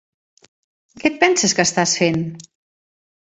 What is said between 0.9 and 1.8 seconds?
Què et penses que